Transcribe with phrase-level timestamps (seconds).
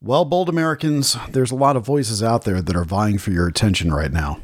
[0.00, 3.48] Well, bold Americans, there's a lot of voices out there that are vying for your
[3.48, 4.40] attention right now.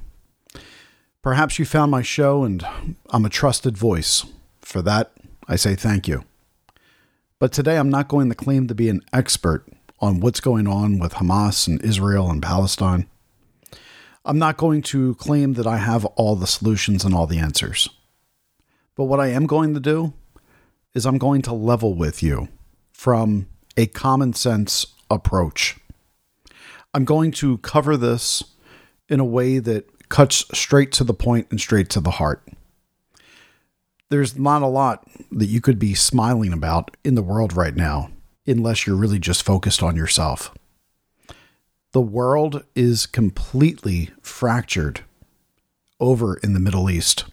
[1.23, 2.67] Perhaps you found my show and
[3.11, 4.27] I'm a trusted voice.
[4.61, 5.13] For that,
[5.47, 6.25] I say thank you.
[7.39, 9.65] But today I'm not going to claim to be an expert
[10.01, 13.07] on what's going on with Hamas and Israel and Palestine.
[14.25, 17.89] I'm not going to claim that I have all the solutions and all the answers.
[18.97, 20.15] But what I am going to do
[20.95, 22.49] is I'm going to level with you
[22.93, 23.47] from
[23.77, 25.79] a common sense approach.
[26.93, 28.45] I'm going to cover this
[29.09, 32.47] in a way that cuts straight to the point and straight to the heart.
[34.11, 38.11] There's not a lot that you could be smiling about in the world right now
[38.47, 40.55] unless you're really just focused on yourself.
[41.93, 45.01] The world is completely fractured
[45.99, 47.25] over in the Middle East.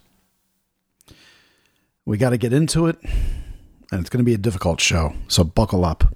[2.06, 2.98] We got to get into it,
[3.92, 6.16] and it's going to be a difficult show, so buckle up.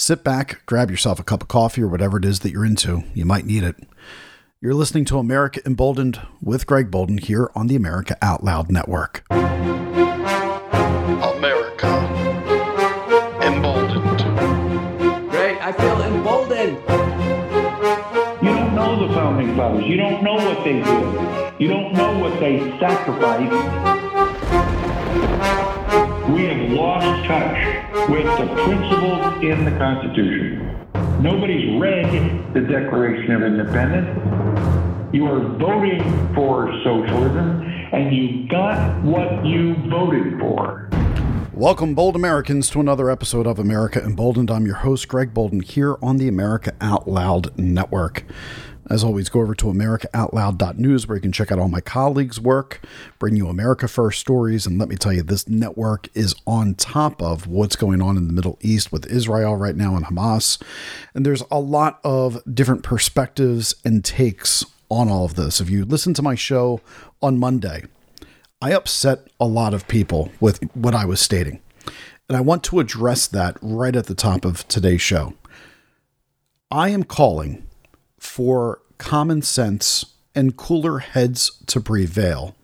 [0.00, 3.02] Sit back, grab yourself a cup of coffee or whatever it is that you're into.
[3.14, 3.74] You might need it.
[4.60, 9.24] You're listening to America Emboldened with Greg Boulden here on the America Out Loud Network.
[9.28, 9.88] America.
[13.42, 14.20] Emboldened.
[15.30, 16.78] Great, I feel emboldened.
[18.40, 19.84] You don't know the founding fathers.
[19.84, 21.60] You don't know what they did.
[21.60, 24.07] You don't know what they sacrificed.
[27.08, 30.76] Touch with the principles in the Constitution.
[31.22, 35.14] Nobody's read the Declaration of Independence.
[35.14, 36.02] You are voting
[36.34, 40.90] for socialism, and you got what you voted for.
[41.54, 44.50] Welcome, bold Americans, to another episode of America Emboldened.
[44.50, 48.24] I'm your host, Greg Boulden, here on the America Out Loud Network.
[48.90, 52.80] As always, go over to AmericaOutloud.news where you can check out all my colleagues' work,
[53.18, 57.22] bring you America First stories, and let me tell you, this network is on top
[57.22, 60.60] of what's going on in the Middle East with Israel right now and Hamas.
[61.14, 65.60] And there's a lot of different perspectives and takes on all of this.
[65.60, 66.80] If you listen to my show
[67.20, 67.84] on Monday,
[68.62, 71.60] I upset a lot of people with what I was stating.
[72.26, 75.34] And I want to address that right at the top of today's show.
[76.70, 77.67] I am calling
[78.18, 82.54] for common sense and cooler heads to prevail.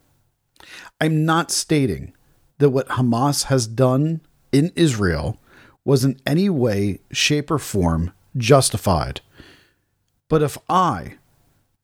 [1.01, 2.13] I'm not stating
[2.59, 4.21] that what Hamas has done
[4.53, 5.41] in Israel
[5.85, 9.21] was in any way, shape, or form justified.
[10.29, 11.17] But if I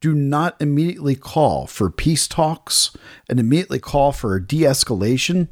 [0.01, 2.97] do not immediately call for peace talks
[3.29, 5.49] and immediately call for a de escalation,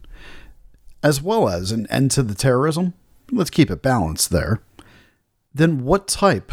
[1.02, 2.94] as well as an end to the terrorism,
[3.30, 4.60] let's keep it balanced there,
[5.54, 6.52] then what type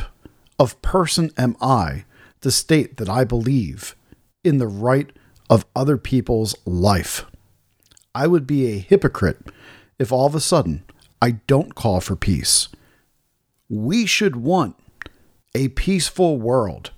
[0.59, 2.05] of person am I
[2.41, 3.95] to state that I believe
[4.43, 5.11] in the right
[5.49, 7.25] of other people's life?
[8.13, 9.51] I would be a hypocrite
[9.99, 10.83] if all of a sudden
[11.21, 12.69] I don't call for peace.
[13.69, 14.75] We should want
[15.53, 16.91] a peaceful world.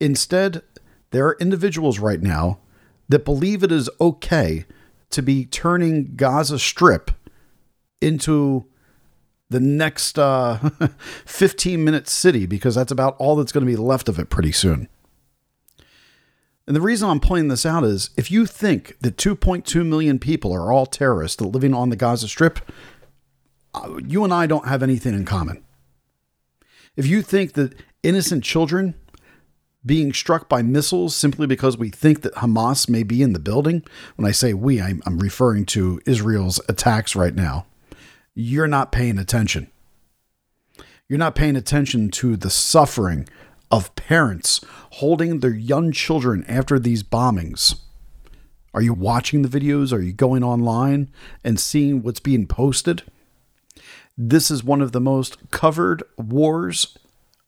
[0.00, 0.62] Instead,
[1.10, 2.58] there are individuals right now
[3.08, 4.64] that believe it is okay
[5.10, 7.10] to be turning Gaza Strip
[8.00, 8.66] into
[9.48, 10.58] the next uh,
[11.24, 14.52] 15 minute city because that's about all that's going to be left of it pretty
[14.52, 14.88] soon.
[16.66, 20.52] And the reason I'm pointing this out is if you think that 2.2 million people
[20.52, 22.58] are all terrorists living on the Gaza Strip,
[23.72, 25.62] uh, you and I don't have anything in common.
[26.96, 28.94] If you think that innocent children
[29.84, 33.84] being struck by missiles simply because we think that Hamas may be in the building,
[34.16, 37.66] when I say we, I'm, I'm referring to Israel's attacks right now
[38.36, 39.68] you're not paying attention.
[41.08, 43.26] You're not paying attention to the suffering
[43.70, 44.60] of parents
[44.90, 47.80] holding their young children after these bombings.
[48.74, 49.90] Are you watching the videos?
[49.90, 51.10] Are you going online
[51.42, 53.04] and seeing what's being posted?
[54.18, 56.98] This is one of the most covered wars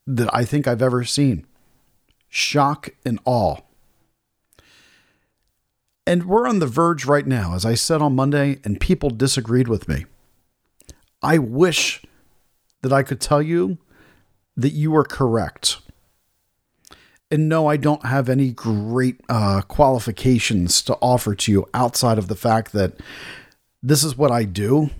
[0.06, 1.46] that I think I've ever seen.
[2.30, 3.58] Shock and awe.
[6.06, 9.68] And we're on the verge right now, as I said on Monday, and people disagreed
[9.68, 10.06] with me.
[11.22, 12.02] I wish
[12.82, 13.78] that I could tell you
[14.56, 15.78] that you are correct.
[17.30, 22.28] And no, I don't have any great uh, qualifications to offer to you outside of
[22.28, 22.94] the fact that
[23.82, 24.90] this is what I do.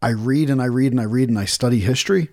[0.00, 2.30] I read and I read and I read and I study history.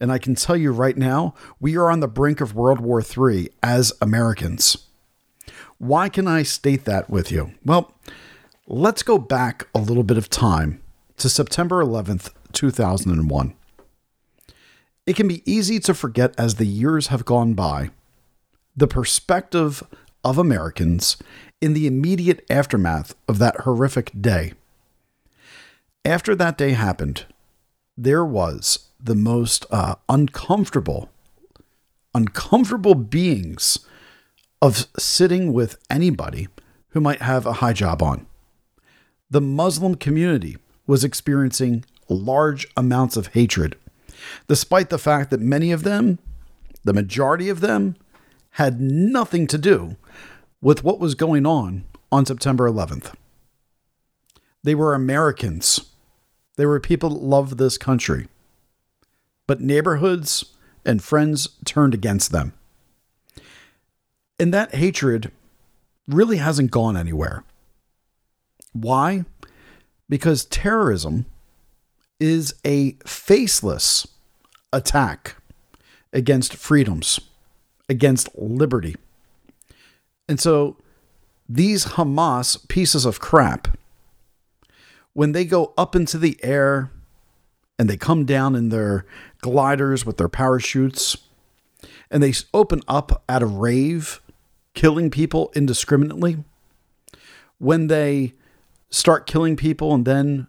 [0.00, 3.02] And I can tell you right now, we are on the brink of World War
[3.02, 4.76] III as Americans.
[5.78, 7.52] Why can I state that with you?
[7.64, 7.94] Well,
[8.66, 10.82] let's go back a little bit of time
[11.18, 13.54] to September 11th, 2001.
[15.06, 17.90] It can be easy to forget as the years have gone by
[18.76, 19.82] the perspective
[20.24, 21.16] of Americans
[21.60, 24.54] in the immediate aftermath of that horrific day.
[26.04, 27.26] After that day happened,
[27.96, 31.08] there was the most uh, uncomfortable,
[32.14, 33.78] uncomfortable beings
[34.60, 36.48] of sitting with anybody
[36.88, 38.26] who might have a hijab on.
[39.30, 40.56] The Muslim community
[40.86, 43.76] was experiencing large amounts of hatred,
[44.48, 46.18] despite the fact that many of them,
[46.84, 47.96] the majority of them,
[48.50, 49.96] had nothing to do
[50.60, 53.12] with what was going on on September 11th.
[54.62, 55.92] They were Americans.
[56.56, 58.28] They were people that loved this country.
[59.46, 60.46] But neighborhoods
[60.84, 62.52] and friends turned against them.
[64.38, 65.30] And that hatred
[66.08, 67.44] really hasn't gone anywhere.
[68.72, 69.24] Why?
[70.08, 71.26] Because terrorism
[72.18, 74.06] is a faceless
[74.72, 75.36] attack
[76.12, 77.20] against freedoms,
[77.88, 78.96] against liberty.
[80.28, 80.76] And so
[81.48, 83.76] these Hamas pieces of crap,
[85.12, 86.90] when they go up into the air
[87.78, 89.06] and they come down in their
[89.40, 91.16] gliders with their parachutes
[92.10, 94.20] and they open up at a rave
[94.74, 96.44] killing people indiscriminately,
[97.58, 98.34] when they
[98.90, 100.46] start killing people and then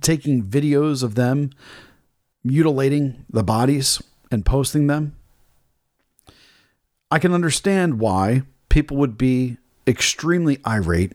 [0.00, 1.50] taking videos of them
[2.42, 4.00] mutilating the bodies
[4.30, 5.16] and posting them,
[7.10, 11.12] I can understand why people would be extremely irate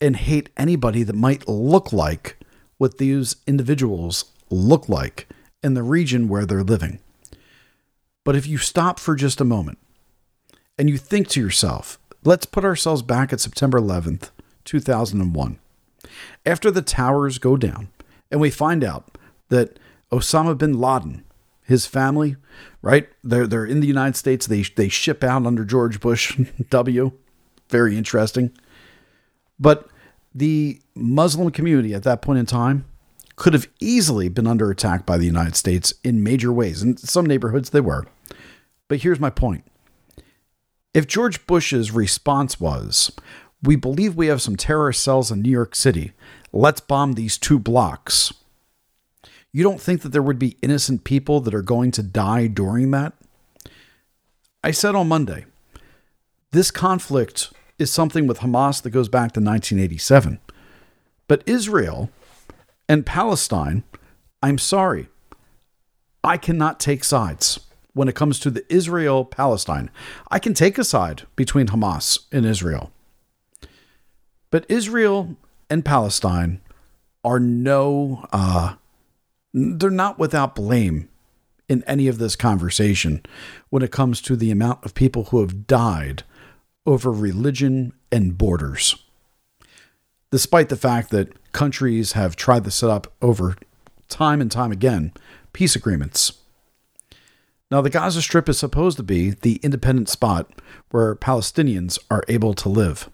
[0.00, 2.38] and hate anybody that might look like
[2.78, 5.28] what these individuals look like
[5.62, 6.98] in the region where they're living.
[8.24, 9.78] But if you stop for just a moment
[10.78, 14.30] and you think to yourself, let's put ourselves back at September 11th,
[14.64, 15.58] 2001.
[16.44, 17.88] After the towers go down
[18.30, 19.18] and we find out
[19.48, 19.78] that
[20.12, 21.24] Osama bin Laden,
[21.62, 22.36] his family,
[22.82, 23.08] right?
[23.22, 24.46] They're they're in the United States.
[24.46, 26.38] They they ship out under George Bush
[26.70, 27.12] W.
[27.68, 28.52] Very interesting.
[29.58, 29.88] But
[30.34, 32.84] the Muslim community at that point in time
[33.36, 36.82] could have easily been under attack by the United States in major ways.
[36.82, 38.06] In some neighborhoods they were.
[38.88, 39.64] But here's my point.
[40.92, 43.10] If George Bush's response was,
[43.66, 46.12] we believe we have some terrorist cells in New York City,
[46.52, 48.32] let's bomb these two blocks.
[49.52, 52.90] You don't think that there would be innocent people that are going to die during
[52.90, 53.12] that?
[54.62, 55.46] I said on Monday,
[56.50, 60.40] this conflict is something with Hamas that goes back to 1987.
[61.26, 62.10] But Israel
[62.88, 63.84] and Palestine,
[64.42, 65.08] I'm sorry,
[66.22, 67.60] I cannot take sides
[67.92, 69.90] when it comes to the Israel Palestine.
[70.30, 72.90] I can take a side between Hamas and Israel.
[74.54, 75.34] But Israel
[75.68, 76.60] and Palestine
[77.24, 78.76] are no, uh,
[79.52, 81.08] they're not without blame
[81.68, 83.26] in any of this conversation
[83.70, 86.22] when it comes to the amount of people who have died
[86.86, 88.94] over religion and borders.
[90.30, 93.56] Despite the fact that countries have tried to set up over
[94.08, 95.12] time and time again
[95.52, 96.32] peace agreements
[97.72, 100.48] now, the Gaza Strip is supposed to be the independent spot
[100.90, 103.10] where Palestinians are able to live.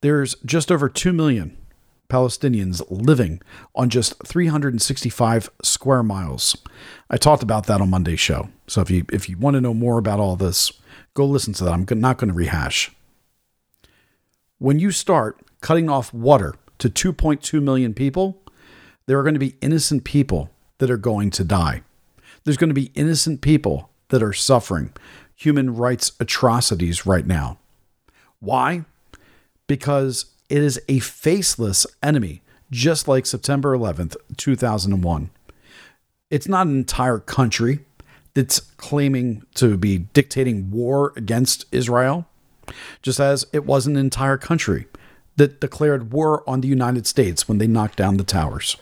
[0.00, 1.56] There's just over 2 million
[2.08, 3.40] Palestinians living
[3.74, 6.56] on just 365 square miles.
[7.10, 8.50] I talked about that on Monday's show.
[8.66, 10.72] So if you if you want to know more about all this,
[11.14, 11.72] go listen to that.
[11.72, 12.92] I'm not going to rehash.
[14.58, 18.42] When you start cutting off water to 2.2 million people,
[19.06, 21.82] there are going to be innocent people that are going to die.
[22.44, 24.92] There's going to be innocent people that are suffering
[25.34, 27.58] human rights atrocities right now.
[28.40, 28.84] Why?
[29.66, 35.30] Because it is a faceless enemy, just like September 11th, 2001.
[36.30, 37.80] It's not an entire country
[38.34, 42.26] that's claiming to be dictating war against Israel,
[43.02, 44.86] just as it was an entire country
[45.36, 48.76] that declared war on the United States when they knocked down the towers.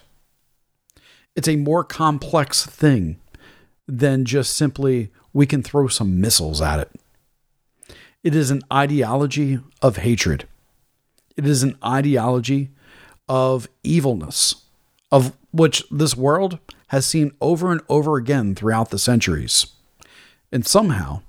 [1.34, 3.18] It's a more complex thing
[3.86, 6.90] than just simply we can throw some missiles at it.
[8.22, 10.46] It is an ideology of hatred.
[11.36, 12.70] It is an ideology
[13.28, 14.66] of evilness,
[15.10, 16.58] of which this world
[16.88, 19.66] has seen over and over again throughout the centuries.
[20.50, 21.22] And somehow,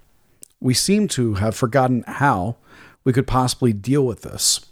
[0.60, 2.57] we seem to have forgotten how
[3.03, 4.65] we could possibly deal with this.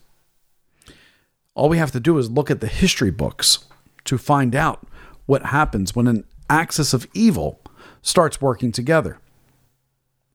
[1.53, 3.65] All we have to do is look at the history books
[4.05, 4.85] to find out
[5.25, 7.59] what happens when an axis of evil
[8.01, 9.19] starts working together.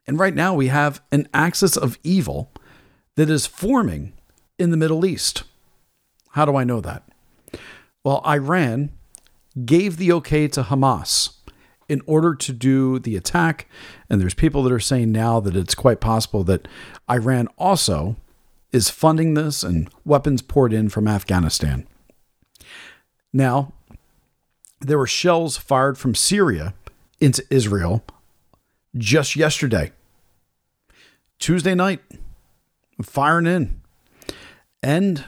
[0.07, 2.51] And right now we have an axis of evil
[3.17, 4.13] that is forming
[4.59, 5.45] in the Middle East.
[6.31, 7.03] How do I know that?
[8.05, 8.91] Well, Iran
[9.65, 11.35] gave the okay to Hamas
[11.89, 13.69] in order to do the attack.
[14.11, 16.69] And there's people that are saying now that it's quite possible that
[17.11, 18.17] Iran also
[18.73, 21.87] is funding this and weapons poured in from Afghanistan.
[23.33, 23.73] Now,
[24.81, 26.75] there were shells fired from Syria
[27.21, 28.05] into Israel
[28.97, 29.93] just yesterday.
[31.39, 32.01] Tuesday night,
[33.03, 33.81] firing in.
[34.83, 35.25] And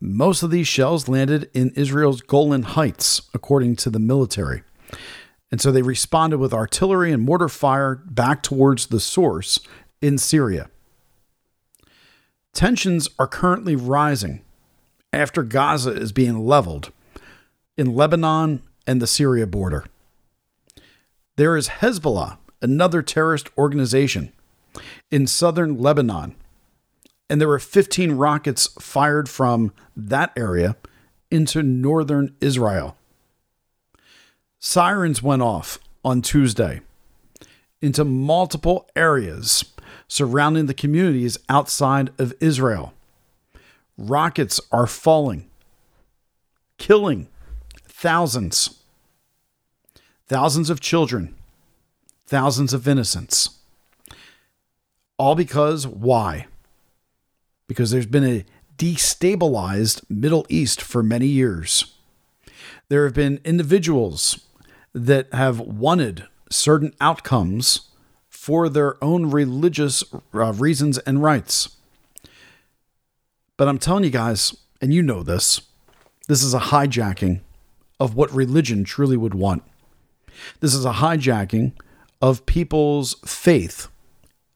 [0.00, 4.62] most of these shells landed in Israel's Golan Heights, according to the military.
[5.50, 9.60] And so they responded with artillery and mortar fire back towards the source
[10.02, 10.68] in Syria.
[12.52, 14.42] Tensions are currently rising
[15.12, 16.92] after Gaza is being leveled
[17.76, 19.84] in Lebanon and the Syria border.
[21.36, 24.32] There is Hezbollah, another terrorist organization,
[25.10, 26.34] in southern Lebanon,
[27.28, 30.76] and there were 15 rockets fired from that area
[31.30, 32.96] into northern Israel.
[34.58, 36.80] Sirens went off on Tuesday
[37.80, 39.64] into multiple areas
[40.08, 42.94] surrounding the communities outside of Israel.
[43.96, 45.48] Rockets are falling,
[46.78, 47.28] killing
[47.86, 48.80] thousands,
[50.26, 51.34] thousands of children,
[52.26, 53.58] thousands of innocents.
[55.18, 56.46] All because why?
[57.66, 58.44] Because there's been a
[58.76, 61.94] destabilized Middle East for many years.
[62.88, 64.46] There have been individuals
[64.92, 67.88] that have wanted certain outcomes
[68.28, 70.04] for their own religious
[70.34, 71.76] uh, reasons and rights.
[73.56, 75.62] But I'm telling you guys, and you know this,
[76.28, 77.40] this is a hijacking
[77.98, 79.62] of what religion truly would want.
[80.60, 81.72] This is a hijacking
[82.20, 83.88] of people's faith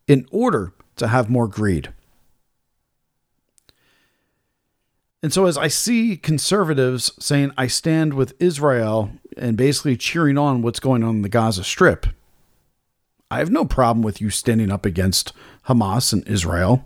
[0.07, 1.93] in order to have more greed.
[5.23, 10.63] And so, as I see conservatives saying, I stand with Israel and basically cheering on
[10.63, 12.07] what's going on in the Gaza Strip,
[13.31, 15.33] I have no problem with you standing up against
[15.67, 16.85] Hamas and Israel.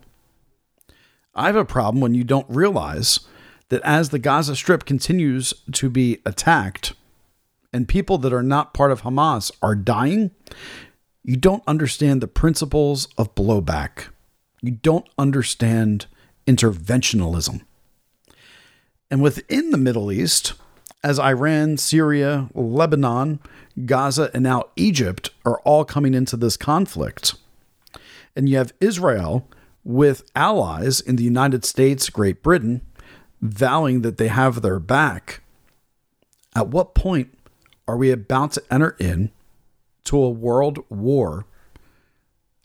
[1.34, 3.20] I have a problem when you don't realize
[3.68, 6.94] that as the Gaza Strip continues to be attacked
[7.72, 10.30] and people that are not part of Hamas are dying,
[11.22, 14.08] you don't understand the principles of blowback.
[14.60, 16.06] You don't understand
[16.46, 17.62] interventionalism.
[19.12, 20.54] And within the Middle East,
[21.04, 23.40] as Iran, Syria, Lebanon,
[23.84, 27.34] Gaza, and now Egypt are all coming into this conflict,
[28.34, 29.46] and you have Israel
[29.84, 32.80] with allies in the United States, Great Britain,
[33.42, 35.42] vowing that they have their back,
[36.56, 37.36] at what point
[37.86, 39.30] are we about to enter in
[40.04, 41.44] to a world war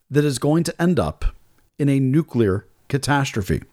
[0.10, 1.26] that is going to end up
[1.78, 3.64] in a nuclear catastrophe?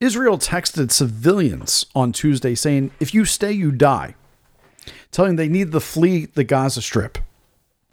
[0.00, 4.14] Israel texted civilians on Tuesday saying, if you stay, you die,
[5.10, 7.18] telling they need to flee the Gaza Strip,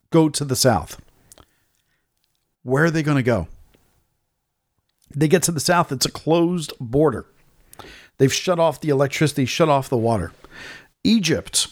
[0.09, 1.01] go to the south.
[2.63, 3.49] Where are they going to go?
[5.13, 7.25] They get to the south, it's a closed border.
[8.17, 10.31] They've shut off the electricity, shut off the water.
[11.03, 11.67] Egypt,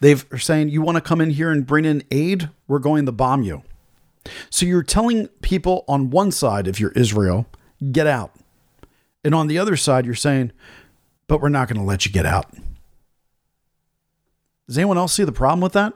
[0.00, 2.50] they've are saying, You want to come in here and bring in aid?
[2.66, 3.62] We're going to bomb you.
[4.50, 7.46] So you're telling people on one side, if you're Israel,
[7.90, 8.32] get out.
[9.24, 10.52] And on the other side, you're saying,
[11.26, 12.46] but we're not going to let you get out.
[14.66, 15.94] Does anyone else see the problem with that?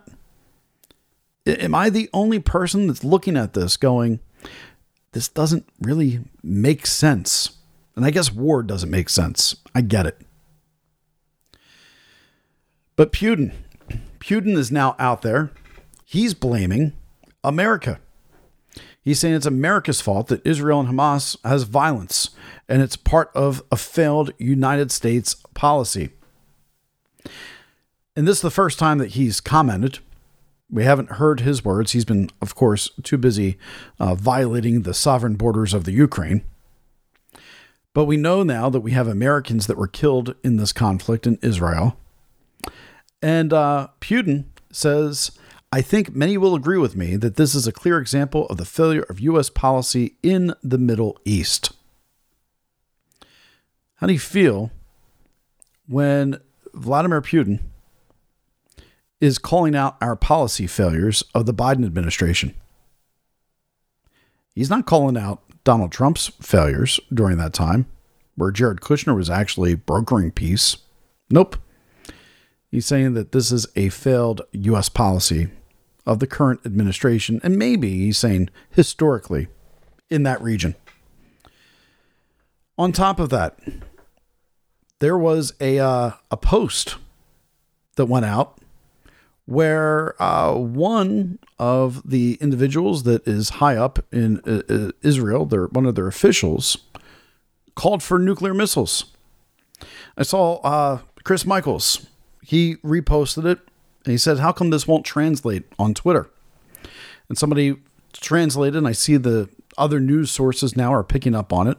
[1.47, 4.21] Am I the only person that's looking at this going,
[5.12, 7.59] this doesn't really make sense?
[7.97, 9.57] And I guess war doesn't make sense.
[9.75, 10.21] I get it.
[12.97, 13.52] But Putin,
[14.21, 15.50] Putin is now out there.
[16.05, 16.93] He's blaming
[17.43, 18.00] America.
[19.02, 22.30] He's saying it's America's fault that Israel and Hamas has violence,
[22.68, 26.11] and it's part of a failed United States policy.
[28.14, 29.99] And this is the first time that he's commented.
[30.71, 31.92] We haven't heard his words.
[31.92, 33.59] He's been, of course, too busy
[33.99, 36.42] uh, violating the sovereign borders of the Ukraine.
[37.94, 41.38] But we know now that we have Americans that were killed in this conflict in
[41.42, 41.99] Israel.
[43.21, 45.32] And uh, Putin says
[45.75, 48.67] I think many will agree with me that this is a clear example of the
[48.67, 49.49] failure of U.S.
[49.49, 51.73] policy in the Middle East.
[53.95, 54.71] How do you feel
[55.88, 56.38] when
[56.75, 57.61] Vladimir Putin
[59.19, 62.55] is calling out our policy failures of the Biden administration?
[64.55, 67.87] He's not calling out Donald Trump's failures during that time,
[68.35, 70.76] where Jared Kushner was actually brokering peace.
[71.31, 71.57] Nope.
[72.71, 74.91] He's saying that this is a failed U.S.
[74.91, 75.49] policy
[76.06, 79.49] of the current administration, and maybe he's saying historically
[80.11, 80.75] in that region.
[82.78, 83.59] On top of that,
[84.99, 86.97] there was a uh, a post
[87.97, 88.59] that went out
[89.44, 95.66] where uh, one of the individuals that is high up in uh, uh Israel, their
[95.66, 96.78] one of their officials,
[97.75, 99.06] called for nuclear missiles.
[100.16, 102.06] I saw uh, Chris Michaels
[102.42, 103.61] he reposted it
[104.04, 106.28] and he said, How come this won't translate on Twitter?
[107.28, 107.76] And somebody
[108.12, 111.78] translated, and I see the other news sources now are picking up on it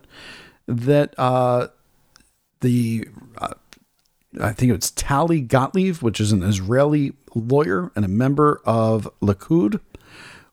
[0.67, 1.67] that uh,
[2.61, 3.53] the uh,
[4.41, 9.79] I think it's Tali Gottlieb, which is an Israeli lawyer and a member of Likud,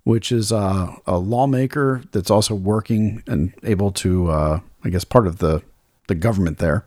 [0.05, 5.27] which is uh, a lawmaker that's also working and able to, uh, I guess, part
[5.27, 5.63] of the
[6.09, 6.85] the government there.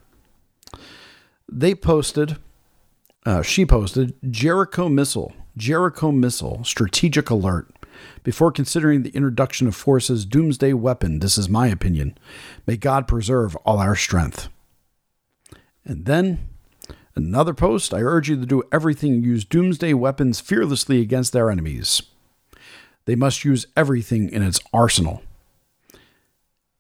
[1.50, 2.38] They posted,
[3.26, 7.70] uh, she posted Jericho missile, Jericho missile, strategic alert.
[8.24, 12.18] Before considering the introduction of forces doomsday weapon, this is my opinion.
[12.66, 14.50] May God preserve all our strength.
[15.86, 16.50] And then
[17.16, 22.02] another post I urge you to do everything use doomsday weapons fearlessly against their enemies.
[23.06, 25.22] They must use everything in its arsenal.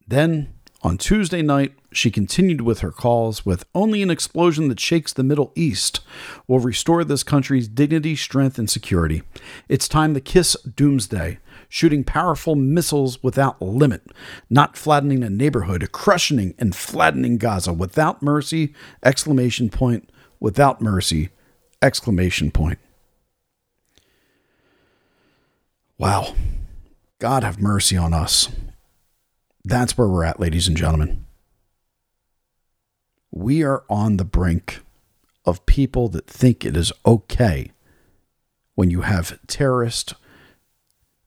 [0.07, 5.13] Then, on Tuesday night, she continued with her calls with only an explosion that shakes
[5.13, 6.01] the Middle East
[6.45, 9.23] will restore this country's dignity, strength, and security.
[9.69, 14.01] It's time to kiss doomsday, shooting powerful missiles without limit,
[14.49, 18.73] not flattening a neighborhood, crushing and flattening Gaza without mercy,
[19.05, 20.09] exclamation point,
[20.41, 21.29] without mercy,
[21.81, 22.79] exclamation point.
[25.97, 26.35] Wow.
[27.19, 28.49] God have mercy on us.
[29.65, 31.25] That's where we're at, ladies and gentlemen.
[33.31, 34.81] We are on the brink
[35.45, 37.71] of people that think it is okay
[38.75, 40.13] when you have terrorists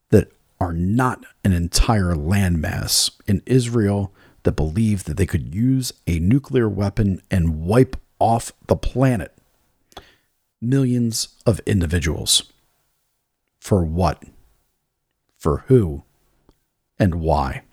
[0.09, 4.13] that are not an entire landmass in Israel
[4.43, 9.33] that believe that they could use a nuclear weapon and wipe off the planet
[10.61, 12.51] millions of individuals.
[13.59, 14.23] For what?
[15.37, 16.03] For who?
[16.97, 17.63] And why?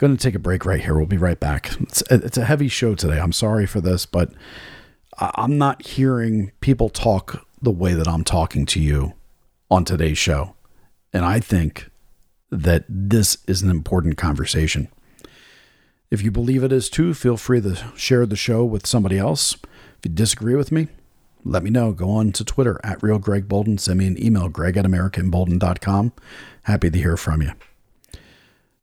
[0.00, 0.96] Going to take a break right here.
[0.96, 1.78] We'll be right back.
[1.78, 3.20] It's, it's a heavy show today.
[3.20, 4.32] I'm sorry for this, but
[5.18, 9.12] I'm not hearing people talk the way that I'm talking to you
[9.70, 10.54] on today's show.
[11.12, 11.90] And I think
[12.50, 14.88] that this is an important conversation.
[16.10, 19.52] If you believe it is too, feel free to share the show with somebody else.
[19.52, 20.88] If you disagree with me,
[21.44, 21.92] let me know.
[21.92, 23.76] Go on to Twitter at Real Greg Boulden.
[23.76, 26.14] Send me an email, greg at americanbolden.com.
[26.62, 27.52] Happy to hear from you.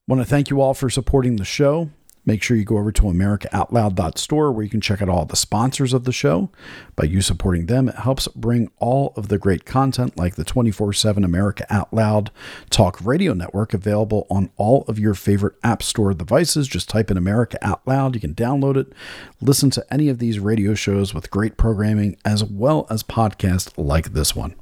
[0.07, 1.89] Want to thank you all for supporting the show.
[2.25, 5.91] Make sure you go over to AmericaOutloud.store where you can check out all the sponsors
[5.91, 6.49] of the show.
[6.95, 10.93] By you supporting them, it helps bring all of the great content like the 24
[10.93, 12.31] 7 America Out Loud
[12.69, 16.69] Talk Radio Network available on all of your favorite App Store devices.
[16.69, 18.15] Just type in America Out Loud.
[18.15, 18.93] You can download it,
[19.41, 24.13] listen to any of these radio shows with great programming, as well as podcasts like
[24.13, 24.55] this one.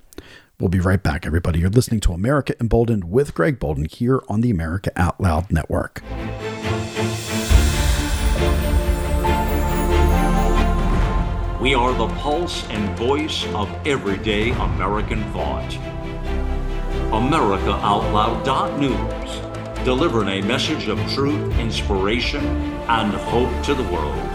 [0.58, 1.60] We'll be right back, everybody.
[1.60, 6.02] You're listening to America Emboldened with Greg Boulden here on the America Out Loud Network.
[11.62, 15.70] We are the pulse and voice of everyday American thought.
[17.12, 22.46] AmericaOutloud.news, delivering a message of truth, inspiration,
[22.88, 24.35] and hope to the world.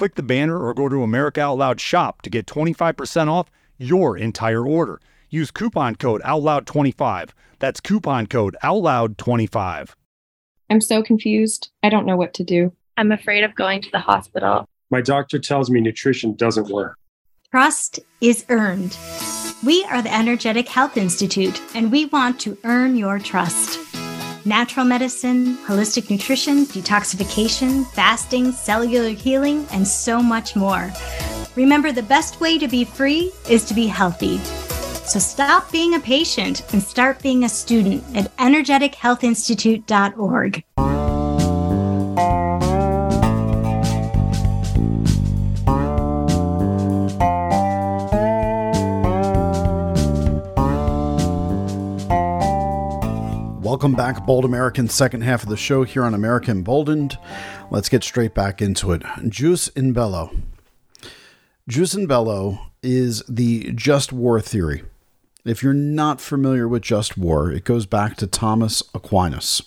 [0.00, 4.16] Click the banner or go to America Out Loud shop to get 25% off your
[4.16, 4.98] entire order.
[5.28, 7.32] Use coupon code OUTLOUD25.
[7.58, 9.90] That's coupon code OUTLOUD25.
[10.70, 11.68] I'm so confused.
[11.82, 12.72] I don't know what to do.
[12.96, 14.66] I'm afraid of going to the hospital.
[14.88, 16.96] My doctor tells me nutrition doesn't work.
[17.50, 18.96] Trust is earned.
[19.66, 23.78] We are the Energetic Health Institute, and we want to earn your trust.
[24.46, 30.90] Natural medicine, holistic nutrition, detoxification, fasting, cellular healing, and so much more.
[31.56, 34.38] Remember, the best way to be free is to be healthy.
[35.04, 40.64] So stop being a patient and start being a student at energetichealthinstitute.org.
[53.70, 57.16] Welcome back, Bold Americans, second half of the show here on American Emboldened.
[57.70, 59.04] Let's get straight back into it.
[59.28, 60.32] Jus in bello.
[61.68, 64.82] Jus in bello is the just war theory.
[65.44, 69.62] If you're not familiar with just war, it goes back to Thomas Aquinas.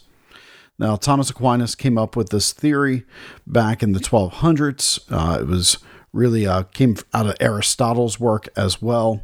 [0.77, 3.05] Now, Thomas Aquinas came up with this theory
[3.47, 4.99] back in the 1200s.
[5.09, 5.77] Uh, it was
[6.11, 9.23] really uh, came out of Aristotle's work as well.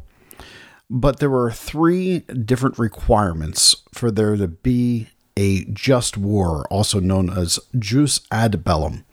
[0.92, 7.30] But there were three different requirements for there to be a just war, also known
[7.30, 9.04] as jus ad bellum.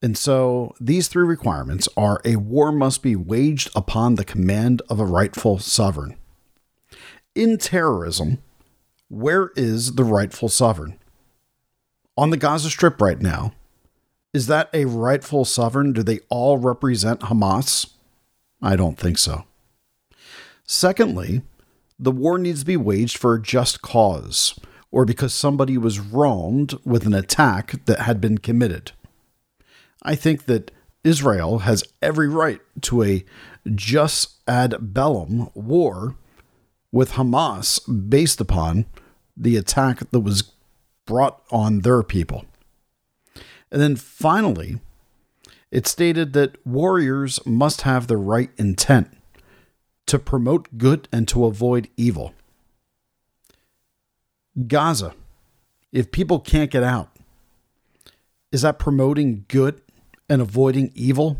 [0.00, 5.00] And so these three requirements are a war must be waged upon the command of
[5.00, 6.16] a rightful sovereign.
[7.34, 8.38] In terrorism,
[9.08, 10.98] where is the rightful sovereign?
[12.16, 13.52] On the Gaza Strip right now,
[14.32, 15.92] is that a rightful sovereign?
[15.92, 17.90] Do they all represent Hamas?
[18.60, 19.44] I don't think so.
[20.72, 21.42] Secondly,
[21.98, 24.58] the war needs to be waged for a just cause,
[24.90, 28.92] or because somebody was wronged with an attack that had been committed.
[30.02, 30.70] I think that
[31.04, 33.22] Israel has every right to a
[33.74, 36.16] jus ad bellum war
[36.90, 38.86] with Hamas based upon
[39.36, 40.52] the attack that was
[41.04, 42.46] brought on their people.
[43.70, 44.80] And then finally,
[45.70, 49.18] it stated that warriors must have the right intent
[50.06, 52.34] to promote good and to avoid evil.
[54.66, 55.14] Gaza,
[55.92, 57.16] if people can't get out,
[58.50, 59.80] is that promoting good
[60.28, 61.38] and avoiding evil?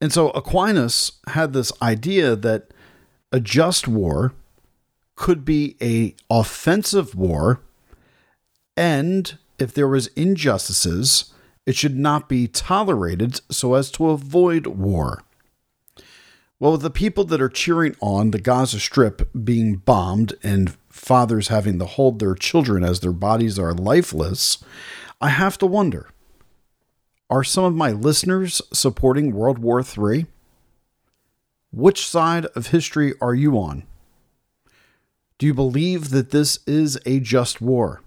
[0.00, 2.70] And so Aquinas had this idea that
[3.32, 4.32] a just war
[5.16, 7.60] could be a offensive war
[8.76, 11.32] and if there was injustices
[11.64, 15.22] it should not be tolerated so as to avoid war
[16.58, 21.48] well, with the people that are cheering on the Gaza Strip being bombed and fathers
[21.48, 24.58] having to hold their children as their bodies are lifeless,
[25.20, 26.08] I have to wonder
[27.28, 30.26] are some of my listeners supporting World War III?
[31.72, 33.82] Which side of history are you on?
[35.38, 38.00] Do you believe that this is a just war?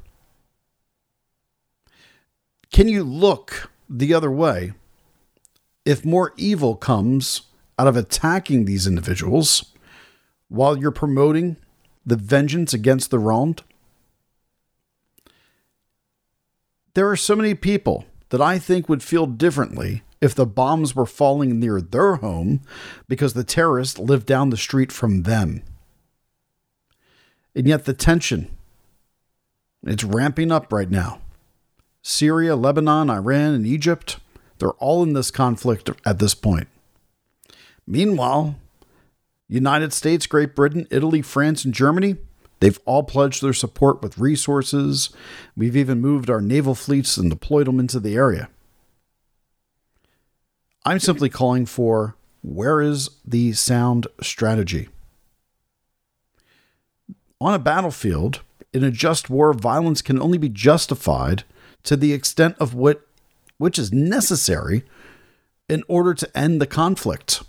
[2.71, 4.73] Can you look the other way
[5.85, 7.41] if more evil comes
[7.79, 9.73] out of attacking these individuals
[10.49, 11.55] while you're promoting
[12.05, 13.63] the vengeance against the wronged?
[16.93, 21.05] There are so many people that I think would feel differently if the bombs were
[21.05, 22.59] falling near their home
[23.07, 25.63] because the terrorists lived down the street from them.
[27.55, 28.55] And yet the tension,
[29.83, 31.21] it's ramping up right now.
[32.01, 34.17] Syria, Lebanon, Iran, and Egypt,
[34.57, 36.67] they're all in this conflict at this point.
[37.91, 38.55] Meanwhile,
[39.47, 42.17] United States, Great Britain, Italy, France, and Germany,
[42.59, 45.09] they've all pledged their support with resources.
[45.57, 48.49] We've even moved our naval fleets and deployed them into the area.
[50.85, 54.89] I'm simply calling for where is the sound strategy?
[57.41, 61.43] On a battlefield, in a just war, violence can only be justified
[61.83, 63.01] to the extent of what
[63.57, 64.83] which is necessary
[65.67, 67.41] in order to end the conflict.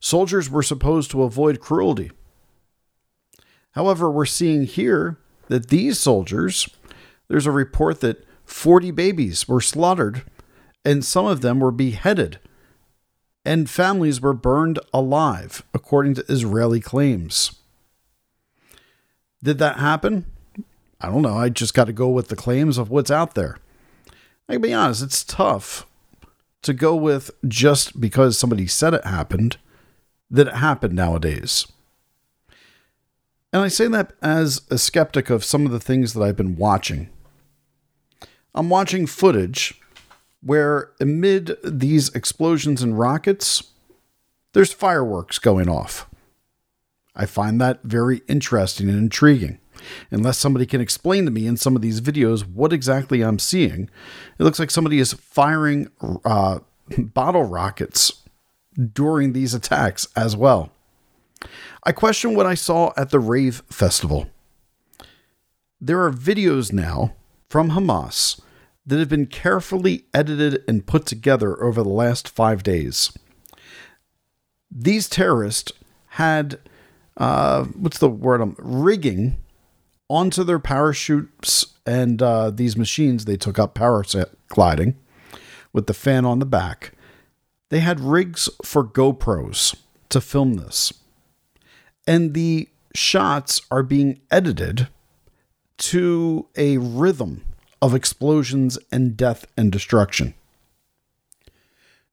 [0.00, 2.10] Soldiers were supposed to avoid cruelty.
[3.72, 6.68] However, we're seeing here that these soldiers,
[7.28, 10.22] there's a report that 40 babies were slaughtered
[10.84, 12.38] and some of them were beheaded
[13.44, 17.52] and families were burned alive, according to Israeli claims.
[19.42, 20.26] Did that happen?
[21.00, 21.36] I don't know.
[21.36, 23.58] I just got to go with the claims of what's out there.
[24.48, 25.86] I can be honest, it's tough
[26.62, 29.56] to go with just because somebody said it happened
[30.30, 31.66] that happen nowadays.
[33.52, 36.56] And I say that as a skeptic of some of the things that I've been
[36.56, 37.08] watching.
[38.54, 39.80] I'm watching footage
[40.42, 43.72] where, amid these explosions and rockets,
[44.52, 46.08] there's fireworks going off.
[47.14, 49.58] I find that very interesting and intriguing.
[50.10, 53.88] Unless somebody can explain to me in some of these videos what exactly I'm seeing,
[54.38, 55.88] it looks like somebody is firing
[56.24, 56.58] uh,
[56.98, 58.27] bottle rockets
[58.92, 60.70] during these attacks as well.
[61.84, 64.28] I question what I saw at the Rave Festival.
[65.80, 67.14] There are videos now
[67.48, 68.40] from Hamas
[68.84, 73.12] that have been carefully edited and put together over the last five days.
[74.70, 75.72] These terrorists
[76.12, 76.58] had,
[77.16, 78.40] uh, what's the word?
[78.40, 79.36] I'm rigging
[80.08, 83.24] onto their parachutes and uh, these machines.
[83.24, 84.94] They took up paragliding
[85.72, 86.92] with the fan on the back.
[87.70, 89.76] They had rigs for GoPros
[90.08, 90.92] to film this.
[92.06, 94.88] And the shots are being edited
[95.78, 97.44] to a rhythm
[97.80, 100.34] of explosions and death and destruction.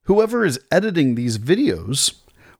[0.03, 2.15] Whoever is editing these videos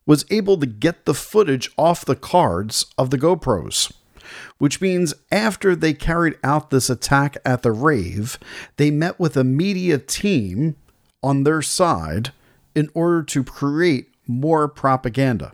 [0.06, 3.92] was able to get the footage off the cards of the GoPros,
[4.58, 8.40] which means after they carried out this attack at the rave,
[8.78, 10.76] they met with a media team
[11.22, 12.32] on their side
[12.76, 15.54] in order to create more propaganda.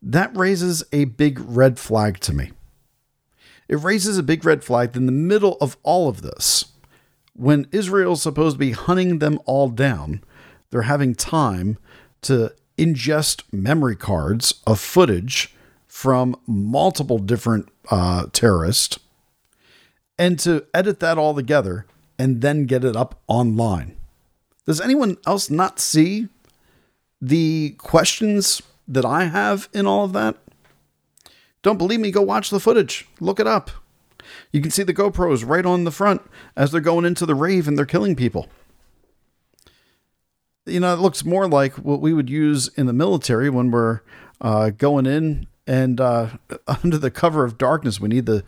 [0.00, 2.52] That raises a big red flag to me.
[3.68, 6.66] It raises a big red flag in the middle of all of this.
[7.34, 10.22] When Israel's supposed to be hunting them all down,
[10.70, 11.78] they're having time
[12.22, 15.54] to ingest memory cards of footage
[15.86, 18.98] from multiple different uh, terrorists
[20.18, 21.86] and to edit that all together
[22.18, 23.96] and then get it up online.
[24.66, 26.28] Does anyone else not see
[27.20, 30.36] the questions that I have in all of that?
[31.62, 32.10] Don't believe me?
[32.10, 33.08] Go watch the footage.
[33.20, 33.70] Look it up.
[34.52, 36.22] You can see the GoPros right on the front
[36.56, 38.48] as they're going into the rave and they're killing people.
[40.66, 44.00] You know, it looks more like what we would use in the military when we're
[44.40, 46.30] uh, going in and uh,
[46.82, 48.44] under the cover of darkness, we need to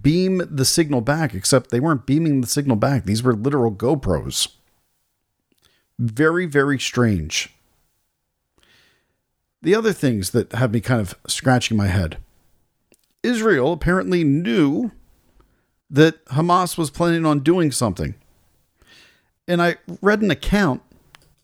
[0.00, 3.04] beam the signal back, except they weren't beaming the signal back.
[3.04, 4.48] These were literal GoPros.
[5.98, 7.50] Very, very strange.
[9.62, 12.18] The other things that have me kind of scratching my head
[13.22, 14.92] Israel apparently knew
[15.90, 18.14] that Hamas was planning on doing something.
[19.46, 20.82] And I read an account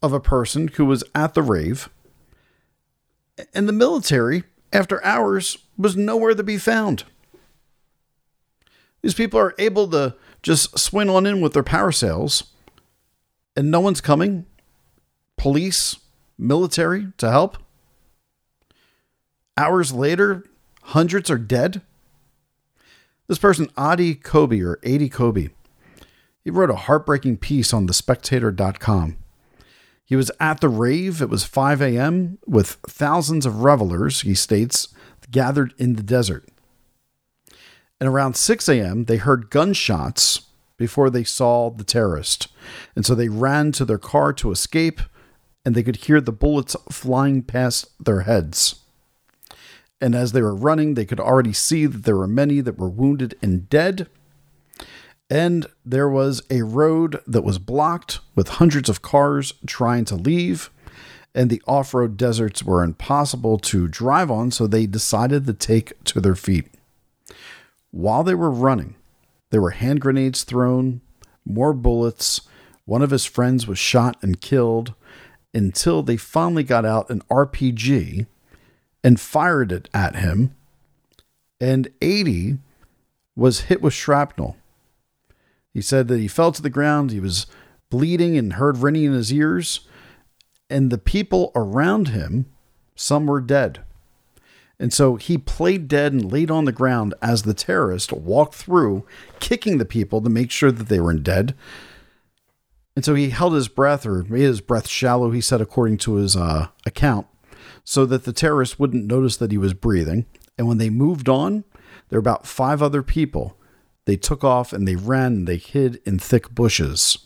[0.02, 1.88] of a person who was at the rave,
[3.54, 7.04] and the military, after hours, was nowhere to be found.
[9.02, 12.44] These people are able to just swing on in with their parasails,
[13.56, 14.46] and no one's coming.
[15.36, 15.96] Police,
[16.38, 17.58] military to help.
[19.56, 20.44] Hours later,
[20.82, 21.80] hundreds are dead.
[23.26, 25.48] This person, Adi Kobe or Adi Kobe,
[26.42, 29.16] he wrote a heartbreaking piece on thespectator.com.
[30.04, 31.22] He was at the rave.
[31.22, 32.38] It was 5 a.m.
[32.46, 34.88] with thousands of revelers, he states,
[35.30, 36.46] gathered in the desert.
[37.98, 40.42] And around 6 a.m., they heard gunshots
[40.76, 42.48] before they saw the terrorist.
[42.96, 45.00] And so they ran to their car to escape,
[45.64, 48.76] and they could hear the bullets flying past their heads.
[50.00, 52.90] And as they were running, they could already see that there were many that were
[52.90, 54.08] wounded and dead.
[55.30, 60.70] And there was a road that was blocked with hundreds of cars trying to leave.
[61.34, 66.04] And the off road deserts were impossible to drive on, so they decided to take
[66.04, 66.66] to their feet.
[67.90, 68.96] While they were running,
[69.54, 71.00] there were hand grenades thrown,
[71.44, 72.40] more bullets.
[72.86, 74.94] One of his friends was shot and killed
[75.54, 78.26] until they finally got out an RPG
[79.04, 80.56] and fired it at him.
[81.60, 82.58] And Adi
[83.36, 84.56] was hit with shrapnel.
[85.72, 87.46] He said that he fell to the ground, he was
[87.90, 89.86] bleeding and heard ringing in his ears,
[90.68, 92.46] and the people around him,
[92.96, 93.84] some were dead.
[94.78, 99.06] And so he played dead and laid on the ground as the terrorist walked through,
[99.40, 101.54] kicking the people to make sure that they were dead.
[102.96, 106.14] And so he held his breath or made his breath shallow, he said, according to
[106.14, 107.26] his uh, account,
[107.82, 110.26] so that the terrorist wouldn't notice that he was breathing.
[110.56, 111.64] And when they moved on,
[112.08, 113.56] there were about five other people.
[114.04, 117.18] They took off and they ran and they hid in thick bushes,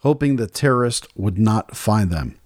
[0.00, 2.38] hoping the terrorist would not find them.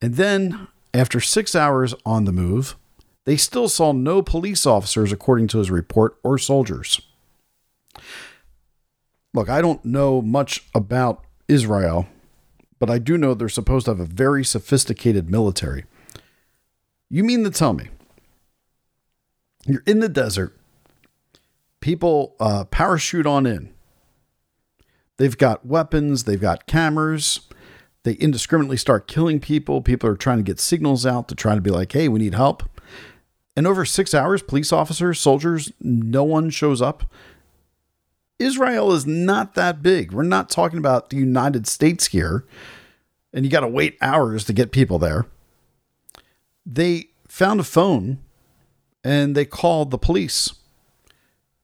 [0.00, 2.76] And then, after six hours on the move,
[3.24, 7.00] they still saw no police officers, according to his report, or soldiers.
[9.32, 12.06] Look, I don't know much about Israel,
[12.78, 15.84] but I do know they're supposed to have a very sophisticated military.
[17.08, 17.88] You mean to tell me
[19.66, 20.56] you're in the desert,
[21.80, 23.72] people uh, parachute on in.
[25.18, 27.40] They've got weapons, they've got cameras.
[28.04, 29.80] They indiscriminately start killing people.
[29.80, 32.34] People are trying to get signals out to try to be like, hey, we need
[32.34, 32.64] help.
[33.56, 37.04] And over six hours, police officers, soldiers, no one shows up.
[38.38, 40.12] Israel is not that big.
[40.12, 42.44] We're not talking about the United States here,
[43.32, 45.26] and you got to wait hours to get people there.
[46.66, 48.18] They found a phone
[49.04, 50.52] and they called the police.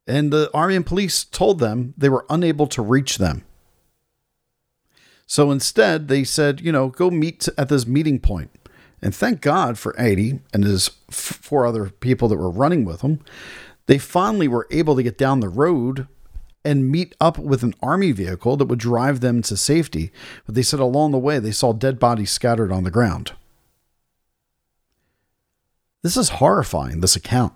[0.06, 3.44] And the army and police told them they were unable to reach them.
[5.28, 8.50] So instead, they said, you know, go meet at this meeting point.
[9.02, 13.20] And thank God for Adi and his four other people that were running with him.
[13.86, 16.08] They finally were able to get down the road
[16.64, 20.10] and meet up with an army vehicle that would drive them to safety.
[20.46, 23.32] But they said along the way, they saw dead bodies scattered on the ground.
[26.02, 27.52] This is horrifying, this account.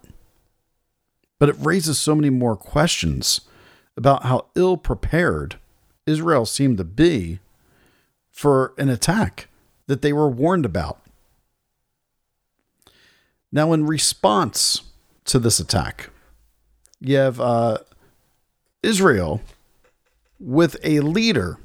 [1.39, 3.41] But it raises so many more questions
[3.97, 5.59] about how ill prepared
[6.07, 7.41] Israel seemed to be
[8.33, 9.49] for an attack
[9.87, 10.99] that they were warned about.
[13.53, 14.83] Now, in response
[15.27, 16.09] to this attack,
[16.99, 17.79] you have uh,
[18.83, 19.43] Israel
[20.41, 21.59] with a leader,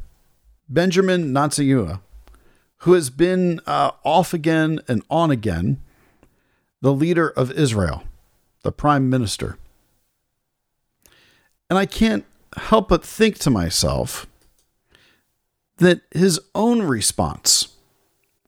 [0.67, 2.01] Benjamin Netanyahu,
[2.79, 5.81] who has been uh, off again and on again,
[6.81, 8.03] the leader of Israel,
[8.63, 9.57] the prime minister.
[11.69, 12.25] And I can't
[12.55, 14.27] help but think to myself
[15.77, 17.75] that his own response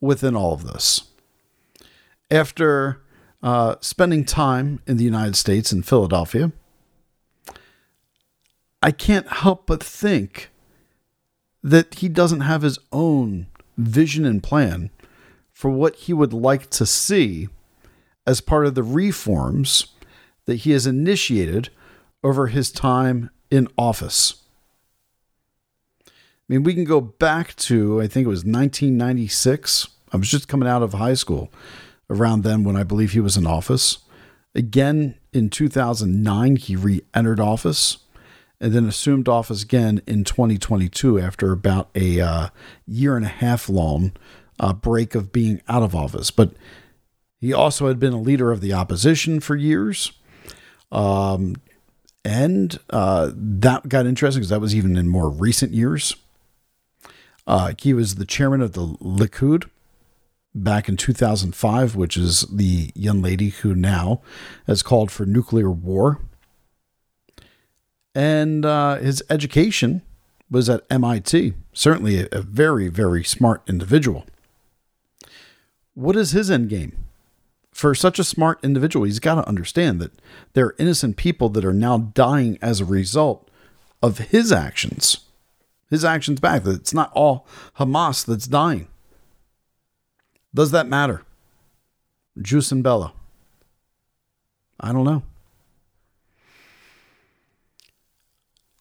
[0.01, 1.03] within all of this,
[2.31, 3.01] after
[3.41, 6.51] uh, spending time in the United States in Philadelphia,
[8.81, 10.49] I can't help but think
[11.61, 14.89] that he doesn't have his own vision and plan
[15.51, 17.49] for what he would like to see
[18.25, 19.87] as part of the reforms
[20.45, 21.69] that he has initiated
[22.23, 24.43] over his time in office.
[26.49, 29.87] I mean, we can go back to, I think it was 1996.
[30.11, 31.51] I was just coming out of high school
[32.09, 33.99] around then when I believe he was in office.
[34.55, 37.99] Again, in 2009, he re entered office
[38.59, 42.49] and then assumed office again in 2022 after about a uh,
[42.87, 44.13] year and a half long
[44.59, 46.31] uh, break of being out of office.
[46.31, 46.53] But
[47.39, 50.13] he also had been a leader of the opposition for years.
[50.91, 51.57] Um,
[52.25, 56.15] and uh, that got interesting because that was even in more recent years.
[57.49, 59.67] Uh, he was the chairman of the Likud
[60.55, 64.21] back in 2005, which is the young lady who now
[64.67, 66.19] has called for nuclear war
[68.15, 70.01] and uh, his education
[70.49, 71.53] was at MIT.
[71.73, 74.25] Certainly a, a, very, very smart individual.
[75.93, 76.97] What is his end game?
[77.71, 80.11] For such a smart individual, he's got to understand that
[80.53, 83.49] there are innocent people that are now dying as a result
[84.01, 85.19] of his actions.
[85.89, 86.63] His actions back.
[86.63, 87.47] That it's not all
[87.77, 88.87] Hamas that's dying.
[90.53, 91.23] Does that matter?
[92.41, 93.11] Jus ad Bellum.
[94.79, 95.23] I don't know.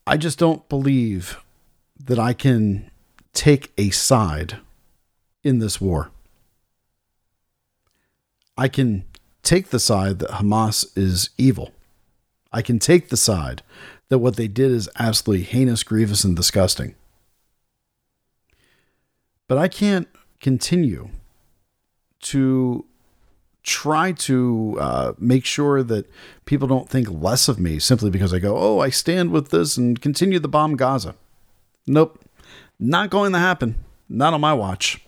[0.06, 1.38] I just don't believe
[2.02, 2.90] that I can
[3.34, 4.58] take a side
[5.42, 6.10] in this war.
[8.56, 9.04] I can
[9.42, 11.72] take the side that Hamas is evil.
[12.52, 13.62] I can take the side
[14.08, 16.94] that what they did is absolutely heinous, grievous, and disgusting.
[19.46, 20.08] But I can't
[20.40, 21.10] continue
[22.20, 22.84] to
[23.62, 26.10] try to uh, make sure that
[26.46, 29.76] people don't think less of me simply because I go, oh, I stand with this
[29.76, 31.14] and continue the bomb Gaza.
[31.86, 32.18] Nope,
[32.78, 33.84] not going to happen.
[34.08, 35.02] Not on my watch.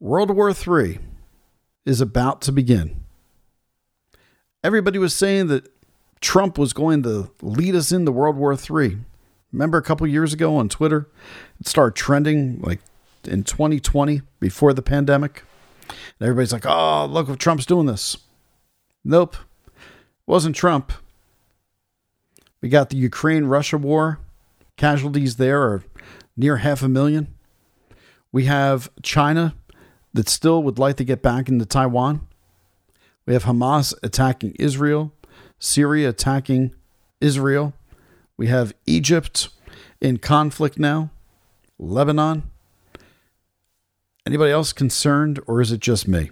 [0.00, 0.98] World War III
[1.84, 3.04] is about to begin.
[4.64, 5.68] Everybody was saying that
[6.20, 8.98] Trump was going to lead us into World War III.
[9.52, 11.08] Remember a couple years ago on Twitter,
[11.58, 12.80] it started trending like
[13.24, 15.44] in 2020 before the pandemic.
[15.88, 18.16] And everybody's like, oh, look what Trump's doing this.
[19.04, 19.36] Nope.
[19.66, 19.72] It
[20.26, 20.92] wasn't Trump.
[22.60, 24.20] We got the Ukraine Russia war.
[24.76, 25.82] Casualties there are
[26.36, 27.34] near half a million.
[28.32, 29.54] We have China
[30.12, 32.26] that still would like to get back into Taiwan.
[33.26, 35.12] We have Hamas attacking Israel,
[35.60, 36.74] Syria attacking
[37.20, 37.74] Israel.
[38.36, 39.50] We have Egypt
[40.00, 41.10] in conflict now,
[41.78, 42.50] Lebanon.
[44.26, 46.30] Anybody else concerned, or is it just me?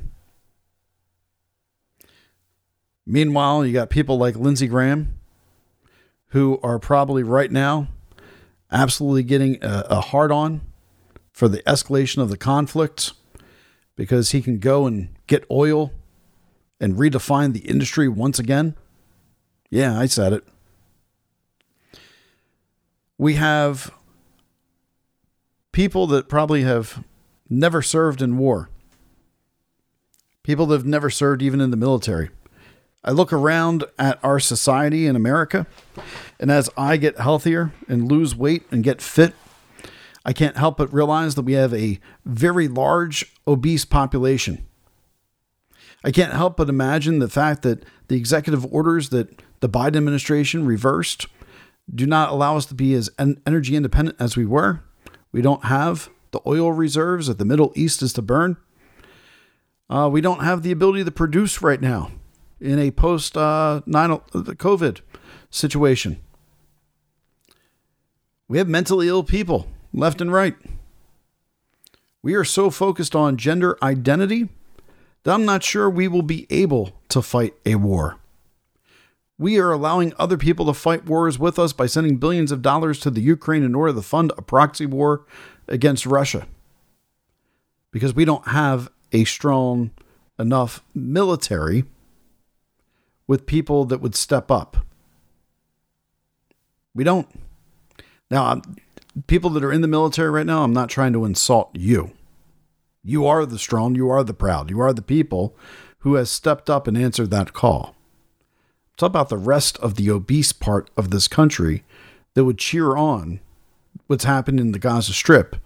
[3.07, 5.19] Meanwhile, you got people like Lindsey Graham
[6.29, 7.89] who are probably right now
[8.71, 10.61] absolutely getting a, a hard on
[11.33, 13.13] for the escalation of the conflict
[13.97, 15.93] because he can go and get oil
[16.81, 18.75] and redefine the industry once again.
[19.71, 20.45] Yeah, I said it.
[23.19, 23.91] We have
[25.73, 27.05] people that probably have
[27.51, 28.71] never served in war,
[30.43, 32.31] people that have never served even in the military.
[33.05, 35.67] I look around at our society in America,
[36.41, 39.35] and as I get healthier and lose weight and get fit,
[40.25, 44.67] I can't help but realize that we have a very large obese population.
[46.05, 50.67] I can't help but imagine the fact that the executive orders that the Biden administration
[50.67, 51.27] reversed
[51.95, 54.83] do not allow us to be as energy independent as we were.
[55.33, 58.57] We don't have the oil reserves that the Middle East is to burn.
[59.89, 62.11] Uh, we don't have the ability to produce right now
[62.61, 65.01] in a post uh, COVID
[65.51, 66.21] situation.
[68.49, 70.57] We have mentally ill people left and right.
[72.23, 74.49] We are so focused on gender identity
[75.23, 78.19] that I'm not sure we will be able to fight a war.
[79.39, 82.99] We are allowing other people to fight wars with us by sending billions of dollars
[83.01, 85.25] to the Ukraine in order to fund a proxy war
[85.69, 86.47] against Russia.
[87.93, 89.93] Because we don't have a strong
[90.39, 91.85] enough military
[93.27, 94.79] with people that would step up.
[96.95, 97.29] We don't.
[98.31, 98.61] Now,
[99.27, 102.13] people that are in the military right now, I'm not trying to insult you.
[103.03, 105.57] You are the strong, you are the proud, you are the people
[106.01, 107.95] who has stepped up and answered that call.
[108.95, 111.85] It's about the rest of the obese part of this country
[112.35, 113.41] that would cheer on
[114.07, 115.57] what's happening in the Gaza Strip,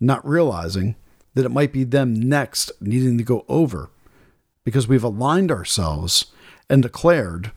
[0.00, 0.96] not realizing
[1.34, 3.90] that it might be them next needing to go over
[4.64, 6.26] because we've aligned ourselves
[6.68, 7.52] and declared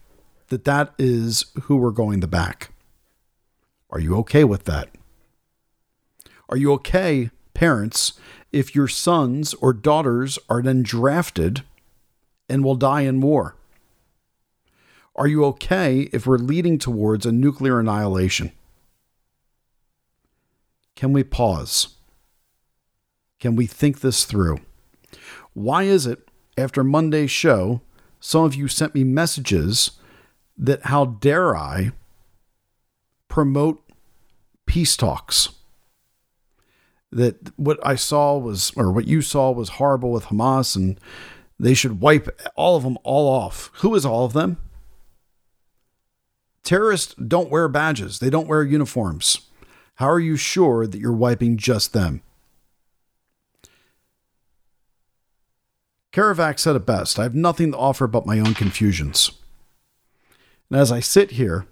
[0.47, 2.71] that that is who we're going to back.
[3.89, 4.89] Are you okay with that?
[6.49, 8.13] Are you okay, parents,
[8.51, 11.63] if your sons or daughters are then drafted
[12.47, 13.55] and will die in war?
[15.15, 18.51] Are you okay if we're leading towards a nuclear annihilation?
[20.95, 21.95] Can we pause?
[23.39, 24.59] Can we think this through?
[25.53, 26.27] Why is it
[26.57, 27.81] after Monday's show,
[28.19, 29.91] some of you sent me messages
[30.57, 31.91] that how dare I
[33.27, 33.83] promote
[34.65, 35.49] peace talks?
[37.11, 40.99] That what I saw was, or what you saw was horrible with Hamas and
[41.59, 43.71] they should wipe all of them all off.
[43.75, 44.57] Who is all of them?
[46.63, 49.41] Terrorists don't wear badges, they don't wear uniforms.
[49.95, 52.21] How are you sure that you're wiping just them?
[56.11, 59.31] Kerouac said it best I have nothing to offer but my own confusions.
[60.69, 61.67] And as I sit here,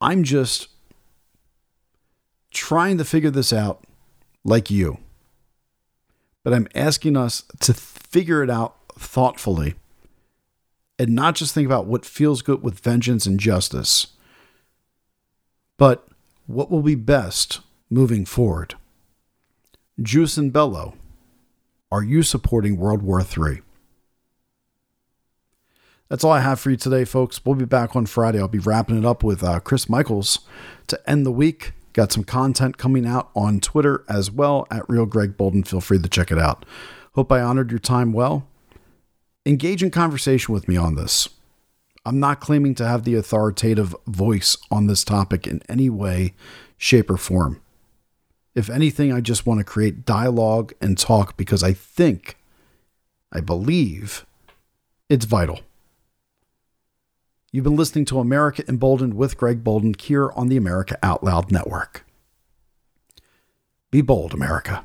[0.00, 0.68] I'm just
[2.50, 3.84] trying to figure this out
[4.44, 4.98] like you.
[6.42, 9.74] But I'm asking us to figure it out thoughtfully
[10.98, 14.08] and not just think about what feels good with vengeance and justice,
[15.76, 16.06] but
[16.46, 18.74] what will be best moving forward.
[20.00, 20.92] Jus ad Bellum
[21.92, 23.62] are you supporting World War III?
[26.08, 27.44] That's all I have for you today, folks.
[27.44, 28.38] We'll be back on Friday.
[28.38, 30.40] I'll be wrapping it up with uh, Chris Michaels
[30.86, 31.72] to end the week.
[31.92, 35.64] Got some content coming out on Twitter as well at Real Greg Boulden.
[35.64, 36.64] Feel free to check it out.
[37.14, 38.46] Hope I honored your time well.
[39.44, 41.28] Engage in conversation with me on this.
[42.06, 46.34] I'm not claiming to have the authoritative voice on this topic in any way,
[46.78, 47.60] shape, or form.
[48.54, 52.36] If anything, I just want to create dialogue and talk because I think,
[53.32, 54.24] I believe,
[55.08, 55.60] it's vital.
[57.52, 61.50] You've been listening to America Emboldened with Greg Boulden here on the America Out Loud
[61.50, 62.06] Network.
[63.90, 64.84] Be bold, America.